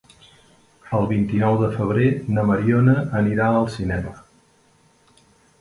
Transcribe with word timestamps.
El 0.99 1.03
vint-i-nou 1.11 1.57
de 1.59 1.69
febrer 1.75 2.07
na 2.37 2.45
Mariona 2.53 2.97
anirà 3.23 3.51
al 3.61 3.71
cinema. 3.79 4.15